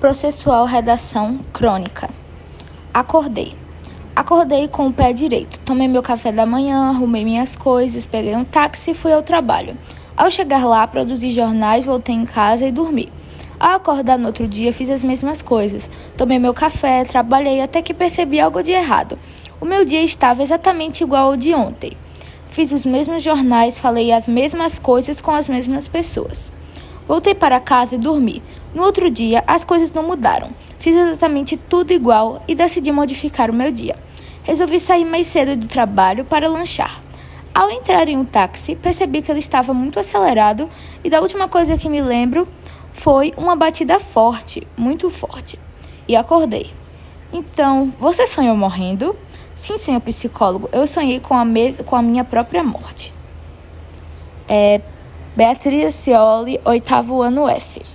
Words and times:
Processual 0.00 0.66
Redação 0.66 1.40
Crônica. 1.54 2.10
Acordei. 2.92 3.54
Acordei 4.14 4.68
com 4.68 4.88
o 4.88 4.92
pé 4.92 5.10
direito. 5.14 5.58
Tomei 5.60 5.88
meu 5.88 6.02
café 6.02 6.30
da 6.30 6.44
manhã, 6.44 6.90
arrumei 6.90 7.24
minhas 7.24 7.56
coisas, 7.56 8.04
peguei 8.04 8.36
um 8.36 8.44
táxi 8.44 8.90
e 8.90 8.94
fui 8.94 9.10
ao 9.10 9.22
trabalho. 9.22 9.74
Ao 10.14 10.30
chegar 10.30 10.66
lá, 10.66 10.86
produzi 10.86 11.30
jornais, 11.30 11.86
voltei 11.86 12.14
em 12.14 12.26
casa 12.26 12.66
e 12.66 12.70
dormi. 12.70 13.10
Ao 13.58 13.76
acordar 13.76 14.18
no 14.18 14.26
outro 14.26 14.46
dia, 14.46 14.70
fiz 14.70 14.90
as 14.90 15.02
mesmas 15.02 15.40
coisas. 15.40 15.88
Tomei 16.14 16.38
meu 16.38 16.52
café, 16.52 17.02
trabalhei 17.02 17.62
até 17.62 17.80
que 17.80 17.94
percebi 17.94 18.38
algo 18.38 18.62
de 18.62 18.72
errado. 18.72 19.18
O 19.58 19.64
meu 19.64 19.82
dia 19.82 20.02
estava 20.02 20.42
exatamente 20.42 21.02
igual 21.04 21.28
ao 21.28 21.36
de 21.38 21.54
ontem. 21.54 21.92
Fiz 22.48 22.70
os 22.70 22.84
mesmos 22.84 23.22
jornais, 23.22 23.78
falei 23.78 24.12
as 24.12 24.28
mesmas 24.28 24.78
coisas 24.78 25.22
com 25.22 25.30
as 25.30 25.48
mesmas 25.48 25.88
pessoas. 25.88 26.52
Voltei 27.08 27.34
para 27.34 27.60
casa 27.60 27.94
e 27.94 27.98
dormi. 27.98 28.42
No 28.76 28.82
outro 28.82 29.10
dia, 29.10 29.42
as 29.46 29.64
coisas 29.64 29.90
não 29.90 30.02
mudaram. 30.02 30.50
Fiz 30.78 30.94
exatamente 30.94 31.56
tudo 31.56 31.94
igual 31.94 32.42
e 32.46 32.54
decidi 32.54 32.92
modificar 32.92 33.50
o 33.50 33.54
meu 33.54 33.72
dia. 33.72 33.96
Resolvi 34.42 34.78
sair 34.78 35.06
mais 35.06 35.28
cedo 35.28 35.56
do 35.56 35.66
trabalho 35.66 36.26
para 36.26 36.46
lanchar. 36.46 37.00
Ao 37.54 37.70
entrar 37.70 38.06
em 38.06 38.18
um 38.18 38.24
táxi, 38.26 38.76
percebi 38.76 39.22
que 39.22 39.32
ele 39.32 39.38
estava 39.38 39.72
muito 39.72 39.98
acelerado 39.98 40.68
e 41.02 41.08
da 41.08 41.22
última 41.22 41.48
coisa 41.48 41.78
que 41.78 41.88
me 41.88 42.02
lembro 42.02 42.46
foi 42.92 43.32
uma 43.38 43.56
batida 43.56 43.98
forte, 43.98 44.68
muito 44.76 45.08
forte. 45.08 45.58
E 46.06 46.14
acordei. 46.14 46.70
Então, 47.32 47.90
você 47.98 48.26
sonhou 48.26 48.54
morrendo? 48.54 49.16
Sim, 49.54 49.78
senhor 49.78 50.02
psicólogo, 50.02 50.68
eu 50.70 50.86
sonhei 50.86 51.18
com 51.18 51.32
a, 51.32 51.46
com 51.86 51.96
a 51.96 52.02
minha 52.02 52.24
própria 52.24 52.62
morte. 52.62 53.14
É 54.46 54.82
Beatriz 55.34 55.94
Cioli, 55.94 56.60
oitavo 56.62 57.22
ano 57.22 57.48
F. 57.48 57.85